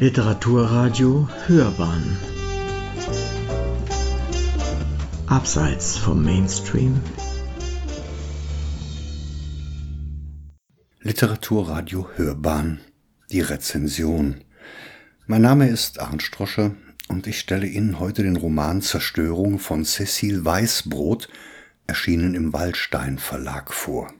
Literaturradio 0.00 1.28
Hörbahn. 1.46 2.16
Abseits 5.28 5.96
vom 5.96 6.24
Mainstream. 6.24 7.00
Literaturradio 11.00 12.08
Hörbahn. 12.16 12.80
Die 13.30 13.40
Rezension. 13.40 14.42
Mein 15.26 15.42
Name 15.42 15.68
ist 15.68 16.00
Arndt 16.00 16.24
Strosche 16.24 16.74
und 17.06 17.28
ich 17.28 17.38
stelle 17.38 17.68
Ihnen 17.68 18.00
heute 18.00 18.24
den 18.24 18.36
Roman 18.36 18.82
Zerstörung 18.82 19.60
von 19.60 19.84
Cecil 19.84 20.44
Weißbrot, 20.44 21.28
erschienen 21.86 22.34
im 22.34 22.52
Waldstein 22.52 23.18
Verlag 23.20 23.72
vor. 23.72 24.12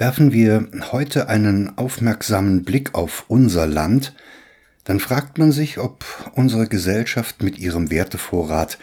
Werfen 0.00 0.32
wir 0.32 0.66
heute 0.92 1.28
einen 1.28 1.76
aufmerksamen 1.76 2.62
Blick 2.62 2.94
auf 2.94 3.26
unser 3.28 3.66
Land, 3.66 4.14
dann 4.84 4.98
fragt 4.98 5.36
man 5.36 5.52
sich, 5.52 5.76
ob 5.76 6.06
unsere 6.34 6.66
Gesellschaft 6.68 7.42
mit 7.42 7.58
ihrem 7.58 7.90
Wertevorrat 7.90 8.78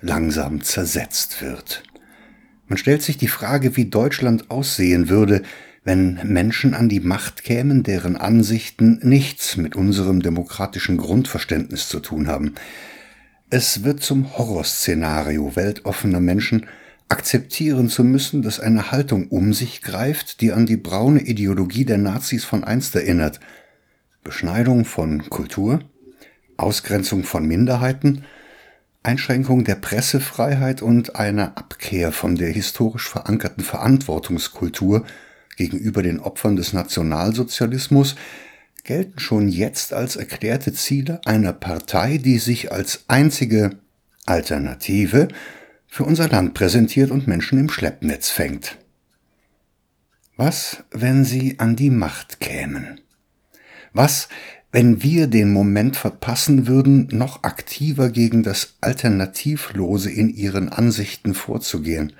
langsam 0.00 0.62
zersetzt 0.62 1.42
wird. 1.42 1.82
Man 2.66 2.78
stellt 2.78 3.02
sich 3.02 3.18
die 3.18 3.28
Frage, 3.28 3.76
wie 3.76 3.90
Deutschland 3.90 4.50
aussehen 4.50 5.10
würde, 5.10 5.42
wenn 5.84 6.18
Menschen 6.24 6.72
an 6.72 6.88
die 6.88 7.00
Macht 7.00 7.44
kämen, 7.44 7.82
deren 7.82 8.16
Ansichten 8.16 9.00
nichts 9.02 9.58
mit 9.58 9.76
unserem 9.76 10.22
demokratischen 10.22 10.96
Grundverständnis 10.96 11.90
zu 11.90 12.00
tun 12.00 12.26
haben. 12.26 12.54
Es 13.50 13.84
wird 13.84 14.02
zum 14.02 14.38
Horrorszenario 14.38 15.56
weltoffener 15.56 16.20
Menschen, 16.20 16.64
akzeptieren 17.08 17.88
zu 17.88 18.04
müssen, 18.04 18.42
dass 18.42 18.60
eine 18.60 18.90
Haltung 18.90 19.28
um 19.28 19.52
sich 19.52 19.82
greift, 19.82 20.40
die 20.40 20.52
an 20.52 20.66
die 20.66 20.76
braune 20.76 21.20
Ideologie 21.20 21.84
der 21.84 21.98
Nazis 21.98 22.44
von 22.44 22.64
einst 22.64 22.94
erinnert. 22.96 23.40
Beschneidung 24.22 24.84
von 24.84 25.28
Kultur, 25.28 25.80
Ausgrenzung 26.56 27.24
von 27.24 27.46
Minderheiten, 27.46 28.24
Einschränkung 29.02 29.64
der 29.64 29.74
Pressefreiheit 29.74 30.80
und 30.80 31.16
eine 31.16 31.58
Abkehr 31.58 32.10
von 32.10 32.36
der 32.36 32.50
historisch 32.50 33.08
verankerten 33.08 33.62
Verantwortungskultur 33.62 35.04
gegenüber 35.56 36.02
den 36.02 36.20
Opfern 36.20 36.56
des 36.56 36.72
Nationalsozialismus 36.72 38.16
gelten 38.82 39.18
schon 39.18 39.48
jetzt 39.48 39.92
als 39.92 40.16
erklärte 40.16 40.72
Ziele 40.72 41.20
einer 41.24 41.52
Partei, 41.52 42.18
die 42.18 42.38
sich 42.38 42.72
als 42.72 43.04
einzige 43.08 43.78
Alternative 44.26 45.28
für 45.94 46.02
unser 46.02 46.28
Land 46.28 46.54
präsentiert 46.54 47.12
und 47.12 47.28
Menschen 47.28 47.56
im 47.56 47.68
Schleppnetz 47.68 48.28
fängt. 48.28 48.78
Was, 50.36 50.82
wenn 50.90 51.24
sie 51.24 51.60
an 51.60 51.76
die 51.76 51.90
Macht 51.90 52.40
kämen? 52.40 53.00
Was, 53.92 54.28
wenn 54.72 55.04
wir 55.04 55.28
den 55.28 55.52
Moment 55.52 55.96
verpassen 55.96 56.66
würden, 56.66 57.06
noch 57.12 57.44
aktiver 57.44 58.10
gegen 58.10 58.42
das 58.42 58.74
Alternativlose 58.80 60.10
in 60.10 60.30
ihren 60.30 60.68
Ansichten 60.68 61.32
vorzugehen? 61.32 62.12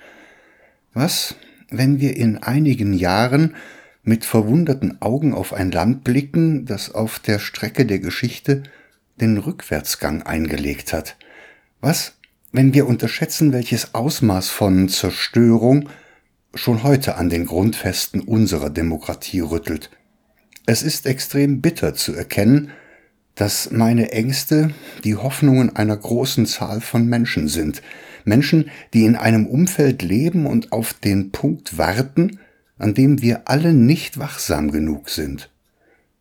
Was, 0.93 1.35
wenn 1.69 1.99
wir 1.99 2.15
in 2.15 2.37
einigen 2.37 2.93
Jahren 2.93 3.57
mit 4.03 4.23
verwunderten 4.23 5.01
Augen 5.01 5.33
auf 5.33 5.51
ein 5.51 5.69
Land 5.69 6.05
blicken, 6.05 6.65
das 6.65 6.95
auf 6.95 7.19
der 7.19 7.39
Strecke 7.39 7.85
der 7.85 7.99
Geschichte 7.99 8.63
den 9.19 9.37
Rückwärtsgang 9.37 10.23
eingelegt 10.23 10.93
hat? 10.93 11.17
Was, 11.81 12.14
wenn 12.55 12.73
wir 12.73 12.87
unterschätzen, 12.87 13.51
welches 13.51 13.93
Ausmaß 13.93 14.47
von 14.47 14.87
Zerstörung 14.87 15.89
schon 16.53 16.83
heute 16.83 17.15
an 17.15 17.29
den 17.29 17.45
Grundfesten 17.45 18.21
unserer 18.21 18.69
Demokratie 18.69 19.41
rüttelt. 19.41 19.89
Es 20.65 20.81
ist 20.81 21.05
extrem 21.05 21.59
bitter 21.59 21.95
zu 21.95 22.13
erkennen, 22.13 22.71
dass 23.35 23.71
meine 23.71 24.13
Ängste 24.13 24.71
die 25.03 25.17
Hoffnungen 25.17 25.75
einer 25.75 25.97
großen 25.97 26.45
Zahl 26.45 26.79
von 26.79 27.07
Menschen 27.07 27.49
sind. 27.49 27.81
Menschen, 28.23 28.71
die 28.93 29.03
in 29.03 29.17
einem 29.17 29.47
Umfeld 29.47 30.01
leben 30.01 30.45
und 30.45 30.71
auf 30.71 30.93
den 30.93 31.31
Punkt 31.31 31.77
warten, 31.77 32.39
an 32.77 32.93
dem 32.93 33.21
wir 33.21 33.49
alle 33.49 33.73
nicht 33.73 34.17
wachsam 34.17 34.71
genug 34.71 35.09
sind. 35.09 35.49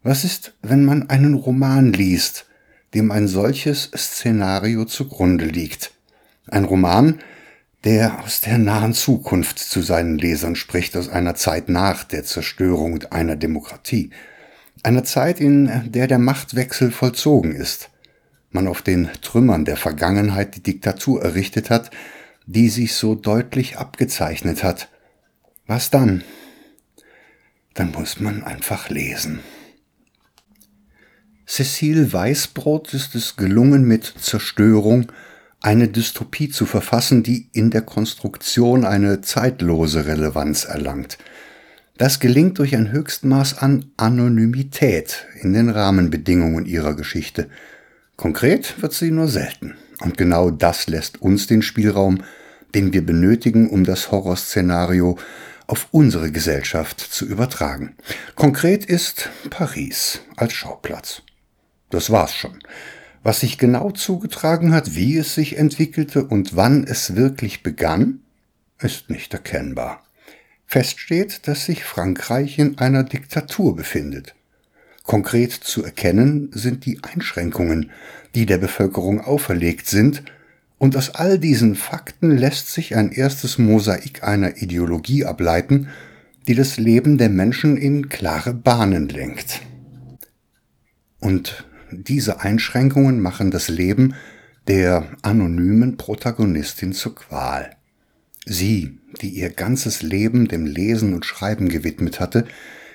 Was 0.02 0.24
ist, 0.24 0.54
wenn 0.62 0.84
man 0.84 1.08
einen 1.10 1.34
Roman 1.34 1.92
liest, 1.92 2.46
dem 2.92 3.12
ein 3.12 3.28
solches 3.28 3.92
Szenario 3.94 4.84
zugrunde 4.84 5.44
liegt? 5.44 5.94
Ein 6.48 6.64
Roman, 6.64 7.20
der 7.84 8.22
aus 8.22 8.40
der 8.40 8.58
nahen 8.58 8.94
Zukunft 8.94 9.58
zu 9.58 9.82
seinen 9.82 10.18
Lesern 10.18 10.56
spricht, 10.56 10.96
aus 10.96 11.08
einer 11.08 11.34
Zeit 11.34 11.68
nach 11.68 12.04
der 12.04 12.24
Zerstörung 12.24 13.02
einer 13.04 13.36
Demokratie. 13.36 14.10
Einer 14.82 15.04
Zeit, 15.04 15.40
in 15.40 15.92
der 15.92 16.06
der 16.06 16.18
Machtwechsel 16.18 16.90
vollzogen 16.90 17.54
ist. 17.54 17.90
Man 18.50 18.68
auf 18.68 18.82
den 18.82 19.10
Trümmern 19.20 19.64
der 19.64 19.76
Vergangenheit 19.76 20.56
die 20.56 20.62
Diktatur 20.62 21.22
errichtet 21.22 21.70
hat, 21.70 21.90
die 22.46 22.68
sich 22.68 22.94
so 22.94 23.14
deutlich 23.14 23.78
abgezeichnet 23.78 24.62
hat. 24.62 24.88
Was 25.66 25.90
dann? 25.90 26.22
Dann 27.74 27.92
muss 27.92 28.20
man 28.20 28.44
einfach 28.44 28.90
lesen. 28.90 29.40
Cecile 31.46 32.12
Weißbrot 32.12 32.94
ist 32.94 33.14
es 33.14 33.36
gelungen, 33.36 33.84
mit 33.86 34.04
Zerstörung 34.18 35.10
eine 35.64 35.88
Dystopie 35.88 36.50
zu 36.50 36.66
verfassen, 36.66 37.22
die 37.22 37.48
in 37.52 37.70
der 37.70 37.80
Konstruktion 37.80 38.84
eine 38.84 39.22
zeitlose 39.22 40.06
Relevanz 40.06 40.66
erlangt. 40.66 41.16
Das 41.96 42.20
gelingt 42.20 42.58
durch 42.58 42.76
ein 42.76 42.92
Höchstmaß 42.92 43.58
an 43.58 43.86
Anonymität 43.96 45.26
in 45.40 45.54
den 45.54 45.70
Rahmenbedingungen 45.70 46.66
ihrer 46.66 46.94
Geschichte. 46.94 47.48
Konkret 48.16 48.82
wird 48.82 48.92
sie 48.92 49.10
nur 49.10 49.28
selten. 49.28 49.74
Und 50.00 50.18
genau 50.18 50.50
das 50.50 50.86
lässt 50.86 51.22
uns 51.22 51.46
den 51.46 51.62
Spielraum, 51.62 52.22
den 52.74 52.92
wir 52.92 53.06
benötigen, 53.06 53.70
um 53.70 53.84
das 53.84 54.10
Horrorszenario 54.10 55.16
auf 55.66 55.88
unsere 55.92 56.30
Gesellschaft 56.30 57.00
zu 57.00 57.24
übertragen. 57.24 57.96
Konkret 58.34 58.84
ist 58.84 59.30
Paris 59.48 60.20
als 60.36 60.52
Schauplatz. 60.52 61.22
Das 61.88 62.10
war's 62.10 62.34
schon. 62.34 62.58
Was 63.24 63.40
sich 63.40 63.56
genau 63.56 63.90
zugetragen 63.90 64.74
hat, 64.74 64.94
wie 64.94 65.16
es 65.16 65.34
sich 65.34 65.56
entwickelte 65.56 66.24
und 66.26 66.56
wann 66.56 66.84
es 66.84 67.16
wirklich 67.16 67.62
begann, 67.62 68.20
ist 68.78 69.08
nicht 69.08 69.32
erkennbar. 69.32 70.04
Fest 70.66 71.00
steht, 71.00 71.48
dass 71.48 71.64
sich 71.64 71.84
Frankreich 71.84 72.58
in 72.58 72.76
einer 72.76 73.02
Diktatur 73.02 73.74
befindet. 73.74 74.34
Konkret 75.04 75.52
zu 75.52 75.82
erkennen 75.82 76.50
sind 76.52 76.84
die 76.84 77.00
Einschränkungen, 77.02 77.90
die 78.34 78.44
der 78.44 78.58
Bevölkerung 78.58 79.22
auferlegt 79.22 79.86
sind, 79.86 80.22
und 80.76 80.94
aus 80.94 81.14
all 81.14 81.38
diesen 81.38 81.76
Fakten 81.76 82.36
lässt 82.36 82.68
sich 82.68 82.94
ein 82.94 83.10
erstes 83.10 83.56
Mosaik 83.56 84.22
einer 84.22 84.58
Ideologie 84.58 85.24
ableiten, 85.24 85.88
die 86.46 86.54
das 86.54 86.76
Leben 86.76 87.16
der 87.16 87.30
Menschen 87.30 87.78
in 87.78 88.10
klare 88.10 88.52
Bahnen 88.52 89.08
lenkt. 89.08 89.62
Und 91.20 91.64
diese 91.90 92.40
Einschränkungen 92.40 93.20
machen 93.20 93.50
das 93.50 93.68
Leben 93.68 94.14
der 94.66 95.06
anonymen 95.22 95.96
Protagonistin 95.96 96.92
zur 96.92 97.14
Qual. 97.14 97.76
Sie, 98.46 98.98
die 99.20 99.30
ihr 99.30 99.50
ganzes 99.50 100.02
Leben 100.02 100.48
dem 100.48 100.66
Lesen 100.66 101.14
und 101.14 101.24
Schreiben 101.24 101.68
gewidmet 101.68 102.20
hatte, 102.20 102.46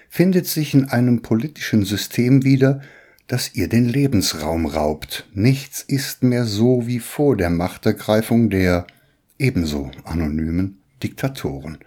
findet 0.10 0.48
sich 0.48 0.74
in 0.74 0.90
einem 0.90 1.22
politischen 1.22 1.86
System 1.86 2.44
wieder, 2.44 2.82
das 3.28 3.56
ihr 3.56 3.68
den 3.68 3.88
Lebensraum 3.88 4.66
raubt. 4.66 5.28
Nichts 5.34 5.84
ist 5.84 6.24
mehr 6.24 6.46
so 6.46 6.88
wie 6.88 7.00
vor 7.00 7.38
der 7.38 7.52
Machtergreifung 7.52 8.50
der 8.50 8.88
ebenso 9.38 9.92
anonymen 10.04 10.80
Diktatoren. 11.04 11.78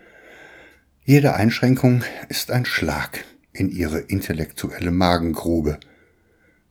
Jede 1.05 1.35
Einschränkung 1.35 2.05
ist 2.29 2.53
ein 2.53 2.65
Schlag 2.65 3.25
in 3.53 3.71
ihre 3.71 3.99
intellektuelle 3.99 4.93
Magengrube. 4.93 5.79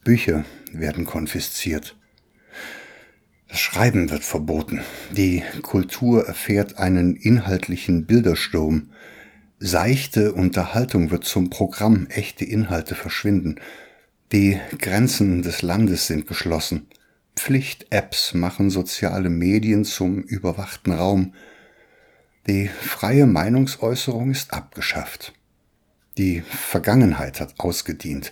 Bücher 0.03 0.45
werden 0.71 1.05
konfisziert. 1.05 1.95
Das 3.47 3.59
Schreiben 3.59 4.09
wird 4.09 4.23
verboten. 4.23 4.81
Die 5.11 5.43
Kultur 5.61 6.25
erfährt 6.25 6.77
einen 6.77 7.15
inhaltlichen 7.15 8.05
Bildersturm. 8.05 8.91
Seichte 9.59 10.33
Unterhaltung 10.33 11.11
wird 11.11 11.25
zum 11.25 11.49
Programm, 11.49 12.07
echte 12.07 12.45
Inhalte 12.45 12.95
verschwinden. 12.95 13.55
Die 14.31 14.59
Grenzen 14.79 15.41
des 15.41 15.61
Landes 15.61 16.07
sind 16.07 16.25
geschlossen. 16.25 16.87
Pflicht-Apps 17.35 18.33
machen 18.33 18.69
soziale 18.69 19.29
Medien 19.29 19.83
zum 19.85 20.21
überwachten 20.23 20.93
Raum. 20.93 21.33
Die 22.47 22.69
freie 22.69 23.27
Meinungsäußerung 23.27 24.31
ist 24.31 24.53
abgeschafft. 24.53 25.33
Die 26.17 26.41
Vergangenheit 26.41 27.39
hat 27.39 27.59
ausgedient. 27.59 28.31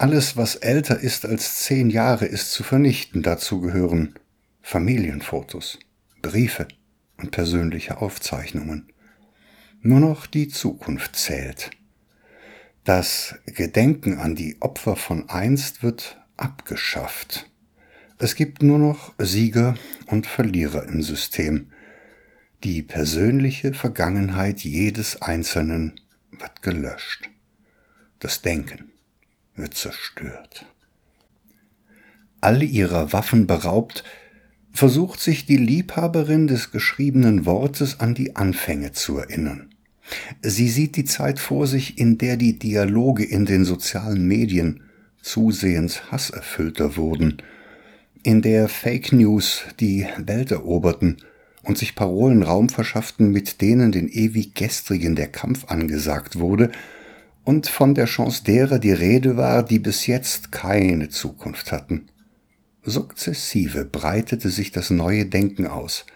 Alles, 0.00 0.34
was 0.34 0.56
älter 0.56 0.98
ist 0.98 1.26
als 1.26 1.58
zehn 1.58 1.90
Jahre, 1.90 2.24
ist 2.24 2.52
zu 2.52 2.62
vernichten. 2.62 3.22
Dazu 3.22 3.60
gehören 3.60 4.14
Familienfotos, 4.62 5.78
Briefe 6.22 6.68
und 7.18 7.32
persönliche 7.32 7.98
Aufzeichnungen. 7.98 8.90
Nur 9.82 10.00
noch 10.00 10.24
die 10.24 10.48
Zukunft 10.48 11.16
zählt. 11.16 11.70
Das 12.84 13.34
Gedenken 13.44 14.16
an 14.16 14.34
die 14.34 14.56
Opfer 14.62 14.96
von 14.96 15.28
einst 15.28 15.82
wird 15.82 16.18
abgeschafft. 16.38 17.50
Es 18.16 18.36
gibt 18.36 18.62
nur 18.62 18.78
noch 18.78 19.12
Sieger 19.18 19.74
und 20.06 20.26
Verlierer 20.26 20.84
im 20.84 21.02
System. 21.02 21.72
Die 22.64 22.80
persönliche 22.82 23.74
Vergangenheit 23.74 24.60
jedes 24.60 25.20
Einzelnen 25.20 26.00
wird 26.30 26.62
gelöscht. 26.62 27.28
Das 28.18 28.40
Denken 28.40 28.89
wird 29.56 29.74
zerstört. 29.74 30.66
Alle 32.40 32.64
ihrer 32.64 33.12
Waffen 33.12 33.46
beraubt, 33.46 34.04
versucht 34.72 35.20
sich 35.20 35.46
die 35.46 35.56
Liebhaberin 35.56 36.46
des 36.46 36.70
geschriebenen 36.70 37.44
Wortes 37.44 38.00
an 38.00 38.14
die 38.14 38.36
Anfänge 38.36 38.92
zu 38.92 39.18
erinnern. 39.18 39.74
Sie 40.42 40.68
sieht 40.68 40.96
die 40.96 41.04
Zeit 41.04 41.38
vor 41.38 41.66
sich, 41.66 41.98
in 41.98 42.18
der 42.18 42.36
die 42.36 42.58
Dialoge 42.58 43.24
in 43.24 43.46
den 43.46 43.64
sozialen 43.64 44.26
Medien 44.26 44.82
zusehends 45.22 46.10
hasserfüllter 46.10 46.96
wurden, 46.96 47.42
in 48.22 48.42
der 48.42 48.68
Fake 48.68 49.12
News 49.12 49.62
die 49.78 50.06
Welt 50.18 50.50
eroberten 50.50 51.18
und 51.62 51.78
sich 51.78 51.94
Parolen 51.94 52.42
Raum 52.42 52.68
verschafften, 52.68 53.30
mit 53.30 53.60
denen 53.60 53.92
den 53.92 54.08
ewig 54.08 54.54
Gestrigen 54.54 55.14
der 55.14 55.28
Kampf 55.28 55.66
angesagt 55.66 56.38
wurde, 56.38 56.70
und 57.50 57.66
von 57.66 57.96
der 57.96 58.04
Chance 58.04 58.44
derer 58.44 58.78
die 58.78 58.92
Rede 58.92 59.36
war, 59.36 59.64
die 59.64 59.80
bis 59.80 60.06
jetzt 60.06 60.52
keine 60.52 61.08
Zukunft 61.08 61.72
hatten. 61.72 62.06
Sukzessive 62.84 63.84
breitete 63.84 64.50
sich 64.50 64.70
das 64.70 64.90
neue 64.90 65.26
Denken 65.26 65.66
aus. 65.66 66.06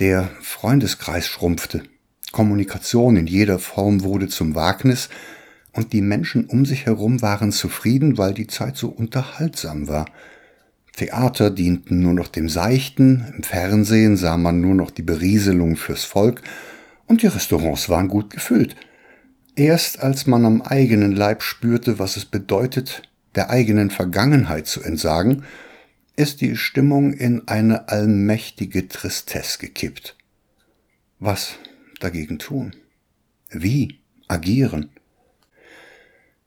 Der 0.00 0.28
Freundeskreis 0.40 1.28
schrumpfte. 1.28 1.84
Kommunikation 2.32 3.14
in 3.14 3.28
jeder 3.28 3.60
Form 3.60 4.02
wurde 4.02 4.26
zum 4.26 4.56
Wagnis, 4.56 5.10
und 5.72 5.92
die 5.92 6.02
Menschen 6.02 6.46
um 6.46 6.66
sich 6.66 6.86
herum 6.86 7.22
waren 7.22 7.52
zufrieden, 7.52 8.18
weil 8.18 8.34
die 8.34 8.48
Zeit 8.48 8.76
so 8.76 8.88
unterhaltsam 8.88 9.86
war. 9.86 10.06
Theater 10.96 11.52
dienten 11.52 12.00
nur 12.00 12.14
noch 12.14 12.26
dem 12.26 12.48
Seichten, 12.48 13.32
im 13.36 13.44
Fernsehen 13.44 14.16
sah 14.16 14.36
man 14.36 14.60
nur 14.60 14.74
noch 14.74 14.90
die 14.90 15.02
Berieselung 15.02 15.76
fürs 15.76 16.02
Volk, 16.02 16.42
und 17.06 17.22
die 17.22 17.28
Restaurants 17.28 17.88
waren 17.88 18.08
gut 18.08 18.30
gefüllt. 18.30 18.74
Erst 19.60 20.00
als 20.00 20.26
man 20.26 20.46
am 20.46 20.62
eigenen 20.62 21.12
Leib 21.12 21.42
spürte, 21.42 21.98
was 21.98 22.16
es 22.16 22.24
bedeutet, 22.24 23.02
der 23.34 23.50
eigenen 23.50 23.90
Vergangenheit 23.90 24.66
zu 24.66 24.82
entsagen, 24.82 25.44
ist 26.16 26.40
die 26.40 26.56
Stimmung 26.56 27.12
in 27.12 27.46
eine 27.46 27.90
allmächtige 27.90 28.88
Tristesse 28.88 29.58
gekippt. 29.58 30.16
Was 31.18 31.56
dagegen 32.00 32.38
tun? 32.38 32.74
Wie 33.50 33.98
agieren? 34.28 34.92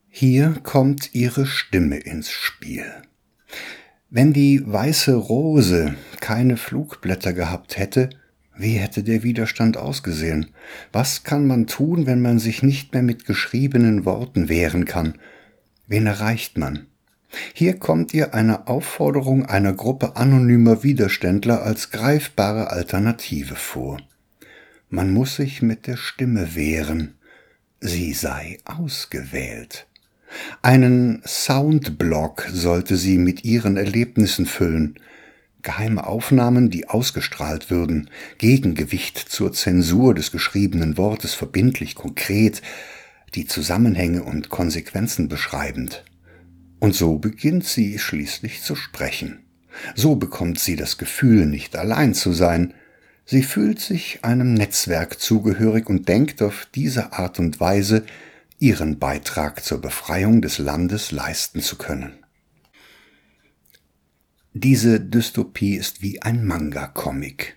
Hier 0.09 0.55
kommt 0.63 1.13
ihre 1.13 1.45
Stimme 1.45 1.97
ins 1.97 2.31
Spiel. 2.31 2.91
Wenn 4.09 4.33
die 4.33 4.63
weiße 4.65 5.13
Rose 5.13 5.93
keine 6.19 6.57
Flugblätter 6.57 7.33
gehabt 7.33 7.77
hätte, 7.77 8.09
wie 8.55 8.73
hätte 8.73 9.03
der 9.03 9.23
Widerstand 9.23 9.77
ausgesehen? 9.77 10.51
Was 10.91 11.23
kann 11.23 11.47
man 11.47 11.67
tun, 11.67 12.05
wenn 12.05 12.21
man 12.21 12.39
sich 12.39 12.61
nicht 12.61 12.93
mehr 12.93 13.03
mit 13.03 13.25
geschriebenen 13.25 14.05
Worten 14.05 14.47
wehren 14.47 14.85
kann? 14.85 15.15
Wen 15.87 16.05
erreicht 16.05 16.57
man? 16.57 16.87
Hier 17.53 17.77
kommt 17.79 18.13
ihr 18.13 18.33
eine 18.33 18.67
Aufforderung 18.67 19.45
einer 19.45 19.73
Gruppe 19.73 20.15
anonymer 20.15 20.83
Widerständler 20.83 21.63
als 21.63 21.89
greifbare 21.89 22.69
Alternative 22.69 23.55
vor. 23.55 23.99
Man 24.89 25.11
muss 25.11 25.37
sich 25.37 25.63
mit 25.63 25.87
der 25.87 25.97
Stimme 25.97 26.55
wehren. 26.55 27.15
Sie 27.79 28.13
sei 28.13 28.59
ausgewählt. 28.65 29.87
Einen 30.61 31.21
Soundblock 31.25 32.47
sollte 32.51 32.95
sie 32.95 33.17
mit 33.17 33.43
ihren 33.43 33.77
Erlebnissen 33.77 34.45
füllen. 34.45 34.95
Geheime 35.63 36.05
Aufnahmen, 36.05 36.69
die 36.69 36.89
ausgestrahlt 36.89 37.71
würden, 37.71 38.09
Gegengewicht 38.37 39.17
zur 39.17 39.53
Zensur 39.53 40.13
des 40.13 40.31
geschriebenen 40.31 40.97
Wortes 40.97 41.33
verbindlich, 41.33 41.95
konkret, 41.95 42.61
die 43.35 43.47
Zusammenhänge 43.47 44.23
und 44.23 44.49
Konsequenzen 44.49 45.29
beschreibend. 45.29 46.03
Und 46.79 46.93
so 46.93 47.17
beginnt 47.17 47.65
sie 47.65 47.97
schließlich 47.97 48.61
zu 48.61 48.75
sprechen. 48.75 49.39
So 49.95 50.15
bekommt 50.15 50.59
sie 50.59 50.75
das 50.75 50.97
Gefühl, 50.97 51.45
nicht 51.45 51.75
allein 51.75 52.13
zu 52.13 52.33
sein. 52.33 52.73
Sie 53.25 53.41
fühlt 53.41 53.79
sich 53.79 54.19
einem 54.23 54.53
Netzwerk 54.53 55.19
zugehörig 55.19 55.89
und 55.89 56.09
denkt 56.09 56.41
auf 56.41 56.67
diese 56.75 57.13
Art 57.13 57.39
und 57.39 57.59
Weise, 57.59 58.03
ihren 58.59 58.99
Beitrag 58.99 59.63
zur 59.63 59.81
Befreiung 59.81 60.41
des 60.41 60.57
Landes 60.57 61.11
leisten 61.11 61.61
zu 61.61 61.77
können. 61.77 62.22
Diese 64.55 64.99
Dystopie 64.99 65.73
ist 65.73 66.03
wie 66.03 66.21
ein 66.21 66.45
Manga-Comic. 66.45 67.55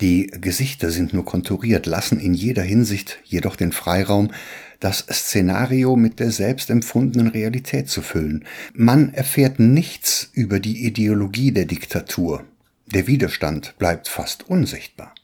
Die 0.00 0.26
Gesichter 0.40 0.90
sind 0.90 1.14
nur 1.14 1.24
konturiert, 1.24 1.86
lassen 1.86 2.18
in 2.18 2.34
jeder 2.34 2.64
Hinsicht 2.64 3.20
jedoch 3.22 3.54
den 3.54 3.70
Freiraum, 3.70 4.32
das 4.80 5.06
Szenario 5.08 5.94
mit 5.94 6.18
der 6.18 6.32
selbstempfundenen 6.32 7.28
Realität 7.28 7.88
zu 7.88 8.02
füllen. 8.02 8.44
Man 8.74 9.14
erfährt 9.14 9.60
nichts 9.60 10.28
über 10.32 10.58
die 10.58 10.84
Ideologie 10.84 11.52
der 11.52 11.66
Diktatur. 11.66 12.44
Der 12.86 13.06
Widerstand 13.06 13.76
bleibt 13.78 14.08
fast 14.08 14.48
unsichtbar. 14.48 15.14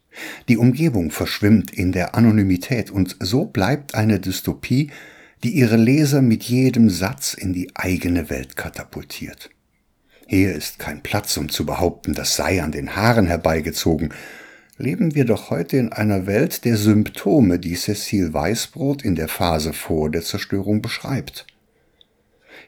Die 0.48 0.58
Umgebung 0.58 1.10
verschwimmt 1.10 1.72
in 1.72 1.90
der 1.90 2.14
Anonymität 2.14 2.88
und 2.88 3.16
so 3.18 3.46
bleibt 3.46 3.96
eine 3.96 4.20
Dystopie, 4.20 4.92
die 5.42 5.50
ihre 5.50 5.76
Leser 5.76 6.22
mit 6.22 6.44
jedem 6.44 6.88
Satz 6.88 7.34
in 7.34 7.52
die 7.52 7.72
eigene 7.74 8.30
Welt 8.30 8.56
katapultiert. 8.56 9.50
Hier 10.32 10.54
ist 10.54 10.78
kein 10.78 11.02
Platz, 11.02 11.36
um 11.38 11.48
zu 11.48 11.66
behaupten, 11.66 12.14
das 12.14 12.36
sei 12.36 12.62
an 12.62 12.70
den 12.70 12.94
Haaren 12.94 13.26
herbeigezogen, 13.26 14.14
leben 14.78 15.16
wir 15.16 15.24
doch 15.24 15.50
heute 15.50 15.76
in 15.76 15.92
einer 15.92 16.24
Welt 16.28 16.64
der 16.64 16.76
Symptome, 16.76 17.58
die 17.58 17.74
Cecil 17.74 18.32
Weißbrot 18.32 19.02
in 19.02 19.16
der 19.16 19.26
Phase 19.26 19.72
vor 19.72 20.08
der 20.08 20.22
Zerstörung 20.22 20.82
beschreibt. 20.82 21.48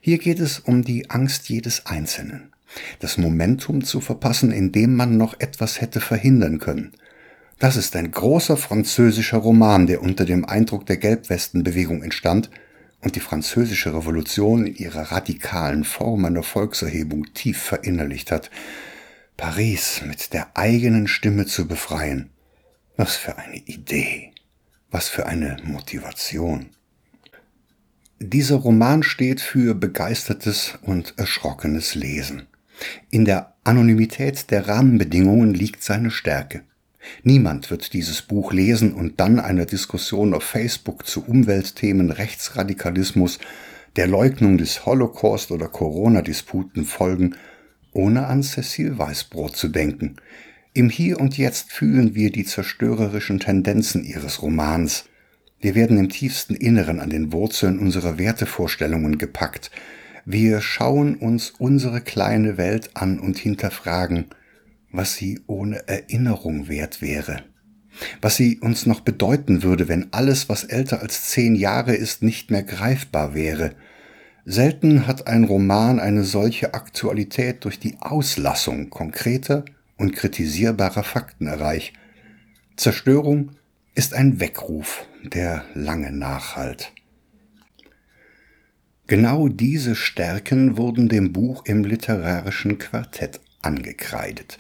Hier 0.01 0.19
geht 0.19 0.41
es 0.41 0.59
um 0.59 0.83
die 0.83 1.09
Angst 1.11 1.49
jedes 1.51 1.87
Einzelnen, 1.87 2.53
das 2.99 3.17
Momentum 3.17 3.85
zu 3.85 4.01
verpassen, 4.01 4.51
in 4.51 4.73
dem 4.73 4.97
man 4.97 5.17
noch 5.17 5.39
etwas 5.39 5.81
hätte 5.81 6.01
verhindern 6.01 6.59
können. 6.59 6.91
Das 7.61 7.77
ist 7.77 7.95
ein 7.95 8.11
großer 8.11 8.57
französischer 8.57 9.39
Roman, 9.39 9.87
der 9.87 10.03
unter 10.03 10.25
dem 10.25 10.45
Eindruck 10.45 10.85
der 10.87 10.97
Gelbwestenbewegung 10.97 12.03
entstand 12.03 12.51
und 13.03 13.17
die 13.17 13.21
französische 13.21 13.95
Revolution 13.95 14.67
in 14.67 14.77
ihrer 14.77 15.13
radikalen 15.13 15.85
Form 15.85 16.25
einer 16.25 16.43
Volkserhebung 16.43 17.35
tief 17.35 17.61
verinnerlicht 17.61 18.31
hat. 18.31 18.51
Paris 19.37 20.03
mit 20.07 20.33
der 20.33 20.57
eigenen 20.57 21.09
Stimme 21.09 21.47
zu 21.47 21.67
befreien. 21.67 22.31
Was 22.97 23.17
für 23.17 23.37
eine 23.37 23.57
Idee. 23.57 24.33
Was 24.91 25.09
für 25.09 25.27
eine 25.27 25.57
Motivation. 25.65 26.71
Dieser 28.21 28.57
Roman 28.57 29.03
steht 29.03 29.41
für 29.41 29.75
begeistertes 29.75 30.79
und 30.83 31.15
erschrockenes 31.17 31.97
Lesen. 31.97 32.47
In 33.11 33.25
der 33.25 33.57
Anonymität 33.65 34.51
der 34.53 34.69
Rahmenbedingungen 34.69 35.55
liegt 35.55 35.83
seine 35.83 36.11
Stärke. 36.13 36.63
Niemand 37.23 37.71
wird 37.71 37.93
dieses 37.93 38.23
Buch 38.23 38.53
lesen 38.53 38.93
und 38.93 39.21
dann 39.21 39.41
einer 39.41 39.67
Diskussion 39.67 40.35
auf 40.35 40.45
Facebook 40.45 41.07
zu 41.07 41.25
Umweltthemen, 41.25 42.11
Rechtsradikalismus, 42.11 43.39
der 43.97 44.07
Leugnung 44.07 44.59
des 44.59 44.87
Holocaust 44.87 45.51
oder 45.51 45.69
Corona-Disputen 45.69 46.85
folgen 46.85 47.35
ohne 47.93 48.27
an 48.27 48.43
Cecil 48.43 48.99
Weißbrot 48.99 49.57
zu 49.57 49.69
denken. 49.69 50.17
Im 50.75 50.89
Hier 50.89 51.21
und 51.21 51.37
Jetzt 51.37 51.73
fühlen 51.73 52.15
wir 52.15 52.33
die 52.33 52.45
zerstörerischen 52.45 53.41
Tendenzen 53.41 54.05
ihres 54.05 54.43
Romans. 54.43 55.05
Wir 55.61 55.75
werden 55.75 55.99
im 55.99 56.09
tiefsten 56.09 56.55
Inneren 56.55 56.99
an 56.99 57.11
den 57.11 57.33
Wurzeln 57.33 57.79
unserer 57.79 58.19
Wertevorstellungen 58.19 59.19
gepackt. 59.19 59.71
Wir 60.25 60.61
schauen 60.61 61.17
uns 61.17 61.51
unsere 61.59 62.01
kleine 62.01 62.57
Welt 62.57 62.91
an 62.95 63.21
und 63.21 63.37
hinterfragen, 63.37 64.27
was 64.93 65.15
sie 65.15 65.41
ohne 65.47 65.89
Erinnerung 65.89 66.69
wert 66.69 67.03
wäre. 67.03 67.45
Was 68.21 68.37
sie 68.37 68.59
uns 68.61 68.87
noch 68.87 69.01
bedeuten 69.01 69.63
würde, 69.63 69.89
wenn 69.89 70.13
alles, 70.13 70.49
was 70.49 70.65
älter 70.65 71.01
als 71.01 71.29
zehn 71.31 71.55
Jahre 71.55 71.95
ist, 71.95 72.23
nicht 72.23 72.51
mehr 72.51 72.63
greifbar 72.63 73.35
wäre– 73.35 73.75
Selten 74.45 75.07
hat 75.07 75.29
ein 75.29 75.45
Roman 75.45 76.01
eine 76.01 76.25
solche 76.25 76.75
Aktualität 76.75 77.65
durch 77.65 77.79
die 77.79 77.97
Auslassung 78.01 78.91
konkreter 78.91 79.65
und 79.97 80.17
kritisierbarer 80.17 81.05
Fakten 81.05 81.47
erreicht. 81.47 81.93
Zerstörung 82.77 83.53
ist 83.95 84.15
ein 84.15 84.41
Weckruf, 84.41 85.07
der 85.23 85.65
lange 85.75 86.11
nachhalt. 86.11 86.93
Genau 89.07 89.47
diese 89.47 89.95
Stärken 89.95 90.77
wurden 90.77 91.09
dem 91.09 91.33
Buch 91.33 91.65
im 91.67 91.85
literarischen 91.85 92.79
Quartett 92.79 93.41
angekreidet. 93.63 94.59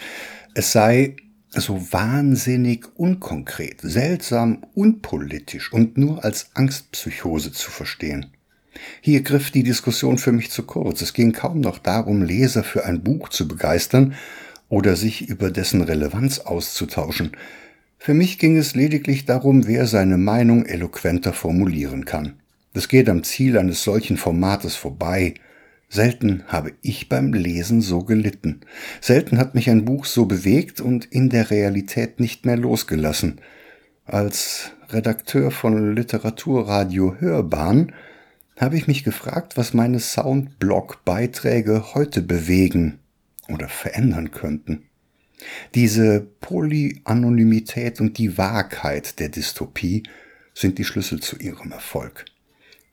Es 0.54 0.72
sei 0.72 1.16
so 1.50 1.92
wahnsinnig 1.92 2.86
unkonkret, 2.96 3.80
seltsam 3.82 4.64
unpolitisch 4.74 5.72
und 5.72 5.98
nur 5.98 6.24
als 6.24 6.50
Angstpsychose 6.54 7.52
zu 7.52 7.70
verstehen. 7.70 8.26
Hier 9.00 9.22
griff 9.22 9.50
die 9.50 9.62
Diskussion 9.62 10.18
für 10.18 10.32
mich 10.32 10.50
zu 10.50 10.62
kurz. 10.62 11.02
Es 11.02 11.12
ging 11.12 11.32
kaum 11.32 11.60
noch 11.60 11.78
darum, 11.78 12.22
Leser 12.22 12.64
für 12.64 12.84
ein 12.86 13.02
Buch 13.02 13.28
zu 13.28 13.46
begeistern 13.46 14.14
oder 14.68 14.96
sich 14.96 15.28
über 15.28 15.50
dessen 15.50 15.82
Relevanz 15.82 16.38
auszutauschen. 16.38 17.32
Für 17.98 18.14
mich 18.14 18.38
ging 18.38 18.56
es 18.56 18.74
lediglich 18.74 19.26
darum, 19.26 19.66
wer 19.66 19.86
seine 19.86 20.16
Meinung 20.16 20.64
eloquenter 20.64 21.32
formulieren 21.32 22.04
kann. 22.04 22.34
Das 22.72 22.88
geht 22.88 23.08
am 23.08 23.22
Ziel 23.22 23.58
eines 23.58 23.84
solchen 23.84 24.16
Formates 24.16 24.74
vorbei. 24.74 25.34
Selten 25.92 26.44
habe 26.46 26.72
ich 26.80 27.10
beim 27.10 27.34
Lesen 27.34 27.82
so 27.82 28.02
gelitten. 28.02 28.62
Selten 29.02 29.36
hat 29.36 29.54
mich 29.54 29.68
ein 29.68 29.84
Buch 29.84 30.06
so 30.06 30.24
bewegt 30.24 30.80
und 30.80 31.04
in 31.04 31.28
der 31.28 31.50
Realität 31.50 32.18
nicht 32.18 32.46
mehr 32.46 32.56
losgelassen. 32.56 33.42
Als 34.06 34.70
Redakteur 34.88 35.50
von 35.50 35.94
Literaturradio 35.94 37.16
Hörbahn 37.18 37.92
habe 38.58 38.78
ich 38.78 38.86
mich 38.86 39.04
gefragt, 39.04 39.58
was 39.58 39.74
meine 39.74 40.00
Soundblog-Beiträge 40.00 41.94
heute 41.94 42.22
bewegen 42.22 42.98
oder 43.50 43.68
verändern 43.68 44.30
könnten. 44.30 44.84
Diese 45.74 46.26
Polyanonymität 46.40 48.00
und 48.00 48.16
die 48.16 48.38
Wahrheit 48.38 49.18
der 49.18 49.28
Dystopie 49.28 50.04
sind 50.54 50.78
die 50.78 50.84
Schlüssel 50.84 51.20
zu 51.20 51.36
ihrem 51.36 51.70
Erfolg. 51.70 52.24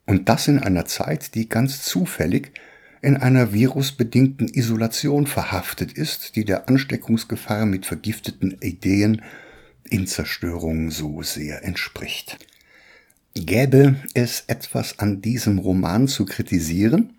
Und 0.06 0.28
das 0.28 0.50
in 0.50 0.60
einer 0.60 0.84
Zeit, 0.84 1.34
die 1.36 1.48
ganz 1.48 1.84
zufällig 1.84 2.52
in 3.02 3.18
einer 3.18 3.54
virusbedingten 3.54 4.48
Isolation 4.48 5.28
verhaftet 5.28 5.94
ist, 5.94 6.36
die 6.36 6.46
der 6.46 6.68
Ansteckungsgefahr 6.68 7.66
mit 7.66 7.86
vergifteten 7.86 8.58
Ideen 8.62 9.22
in 9.90 10.08
Zerstörung 10.08 10.92
so 10.92 11.22
sehr 11.22 11.64
entspricht. 11.64 12.38
Gäbe 13.36 13.96
es 14.14 14.44
etwas 14.48 15.00
an 15.00 15.22
diesem 15.22 15.60
Roman 15.60 16.08
zu 16.08 16.26
kritisieren? 16.26 17.14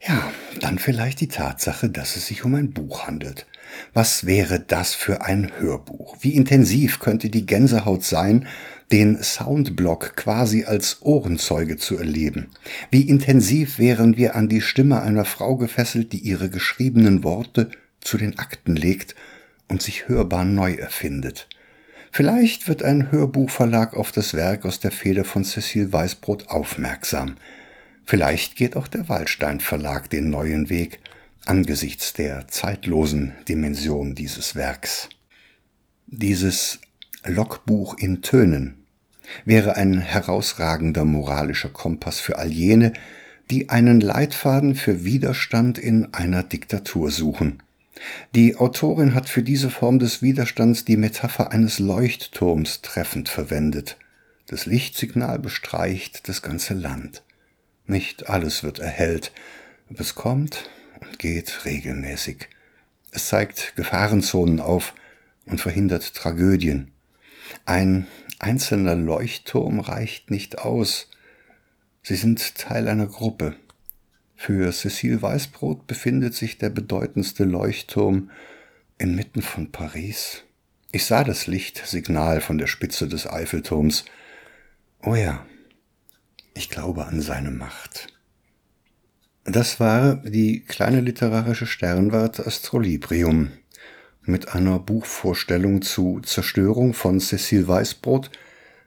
Ja, 0.00 0.32
dann 0.60 0.78
vielleicht 0.78 1.20
die 1.20 1.28
Tatsache, 1.28 1.90
dass 1.90 2.16
es 2.16 2.26
sich 2.26 2.44
um 2.44 2.54
ein 2.54 2.72
Buch 2.72 3.06
handelt. 3.06 3.46
Was 3.92 4.24
wäre 4.24 4.58
das 4.58 4.94
für 4.94 5.22
ein 5.22 5.52
Hörbuch? 5.58 6.16
Wie 6.20 6.34
intensiv 6.34 6.98
könnte 7.00 7.28
die 7.28 7.46
Gänsehaut 7.46 8.02
sein, 8.02 8.46
den 8.92 9.22
Soundblock 9.22 10.16
quasi 10.16 10.64
als 10.64 11.02
Ohrenzeuge 11.02 11.76
zu 11.76 11.96
erleben? 11.96 12.48
Wie 12.90 13.08
intensiv 13.08 13.78
wären 13.78 14.16
wir 14.16 14.34
an 14.34 14.48
die 14.48 14.60
Stimme 14.60 15.02
einer 15.02 15.24
Frau 15.24 15.56
gefesselt, 15.56 16.12
die 16.12 16.18
ihre 16.18 16.50
geschriebenen 16.50 17.22
Worte 17.22 17.70
zu 18.00 18.18
den 18.18 18.38
Akten 18.38 18.76
legt 18.76 19.14
und 19.68 19.82
sich 19.82 20.08
hörbar 20.08 20.44
neu 20.44 20.74
erfindet? 20.74 21.48
Vielleicht 22.12 22.66
wird 22.66 22.82
ein 22.82 23.12
Hörbuchverlag 23.12 23.94
auf 23.94 24.10
das 24.10 24.34
Werk 24.34 24.64
aus 24.64 24.80
der 24.80 24.90
Feder 24.90 25.24
von 25.24 25.44
Cecil 25.44 25.92
Weißbrot 25.92 26.48
aufmerksam. 26.48 27.36
Vielleicht 28.04 28.56
geht 28.56 28.76
auch 28.76 28.88
der 28.88 29.08
Waldstein 29.08 29.60
Verlag 29.60 30.10
den 30.10 30.30
neuen 30.30 30.68
Weg 30.68 30.98
angesichts 31.46 32.12
der 32.12 32.48
zeitlosen 32.48 33.32
Dimension 33.48 34.16
dieses 34.16 34.56
Werks. 34.56 35.08
Dieses 36.08 36.80
Logbuch 37.24 37.96
in 37.98 38.22
Tönen 38.22 38.79
wäre 39.44 39.76
ein 39.76 40.00
herausragender 40.00 41.04
moralischer 41.04 41.68
Kompass 41.68 42.20
für 42.20 42.38
all 42.38 42.50
jene, 42.50 42.92
die 43.50 43.68
einen 43.68 44.00
Leitfaden 44.00 44.74
für 44.74 45.04
Widerstand 45.04 45.78
in 45.78 46.14
einer 46.14 46.42
Diktatur 46.42 47.10
suchen. 47.10 47.62
Die 48.34 48.56
Autorin 48.56 49.14
hat 49.14 49.28
für 49.28 49.42
diese 49.42 49.70
Form 49.70 49.98
des 49.98 50.22
Widerstands 50.22 50.84
die 50.84 50.96
Metapher 50.96 51.52
eines 51.52 51.78
Leuchtturms 51.78 52.80
treffend 52.80 53.28
verwendet. 53.28 53.98
Das 54.46 54.66
Lichtsignal 54.66 55.38
bestreicht 55.38 56.28
das 56.28 56.42
ganze 56.42 56.74
Land. 56.74 57.22
Nicht 57.86 58.28
alles 58.28 58.62
wird 58.62 58.78
erhellt, 58.78 59.32
aber 59.90 60.00
es 60.00 60.14
kommt 60.14 60.70
und 61.00 61.18
geht 61.18 61.64
regelmäßig. 61.64 62.48
Es 63.10 63.28
zeigt 63.28 63.74
Gefahrenzonen 63.76 64.60
auf 64.60 64.94
und 65.46 65.60
verhindert 65.60 66.14
Tragödien. 66.14 66.92
Ein 67.66 68.06
einzelner 68.40 68.96
Leuchtturm 68.96 69.80
reicht 69.80 70.30
nicht 70.30 70.58
aus. 70.58 71.08
Sie 72.02 72.16
sind 72.16 72.56
Teil 72.56 72.88
einer 72.88 73.06
Gruppe. 73.06 73.54
Für 74.34 74.72
Cecile 74.72 75.20
Weißbrot 75.20 75.86
befindet 75.86 76.34
sich 76.34 76.58
der 76.58 76.70
bedeutendste 76.70 77.44
Leuchtturm 77.44 78.30
inmitten 78.98 79.42
von 79.42 79.70
Paris. 79.70 80.42
Ich 80.92 81.04
sah 81.04 81.22
das 81.22 81.46
Lichtsignal 81.46 82.40
von 82.40 82.58
der 82.58 82.66
Spitze 82.66 83.06
des 83.06 83.26
Eiffelturms. 83.26 84.06
Oh 85.02 85.14
ja, 85.14 85.46
ich 86.54 86.70
glaube 86.70 87.06
an 87.06 87.20
seine 87.20 87.50
Macht. 87.50 88.08
Das 89.44 89.80
war 89.80 90.16
die 90.16 90.60
kleine 90.60 91.00
literarische 91.00 91.66
Sternwart 91.66 92.46
Astrolibrium 92.46 93.52
mit 94.22 94.54
einer 94.54 94.78
Buchvorstellung 94.78 95.82
zu 95.82 96.20
Zerstörung 96.20 96.94
von 96.94 97.20
Cecile 97.20 97.66
Weißbrot, 97.66 98.30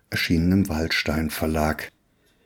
erschienen 0.10 0.52
im 0.52 0.70
Waldstein 0.70 1.30
Verlag. 1.30 1.90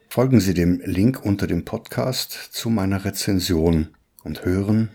Folgen 0.09 0.39
Sie 0.39 0.53
dem 0.53 0.79
Link 0.83 1.23
unter 1.23 1.47
dem 1.47 1.65
Podcast 1.65 2.31
zu 2.31 2.69
meiner 2.69 3.03
Rezension 3.03 3.95
und 4.23 4.45
hören 4.45 4.89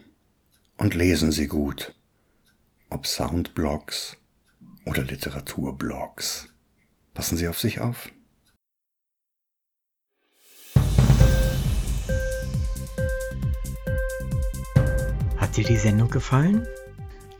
und 0.79 0.95
lesen 0.95 1.33
Sie 1.33 1.47
gut. 1.47 1.95
Ob 2.89 3.07
Soundblogs 3.07 4.17
oder 4.85 5.03
Literaturblogs. 5.03 6.49
Passen 7.15 7.37
Sie 7.37 7.49
auf 7.49 7.59
sich 7.59 7.81
auf. 7.81 8.09
Hat 15.37 15.57
dir 15.57 15.65
die 15.65 15.77
Sendung 15.77 16.09
gefallen? 16.09 16.67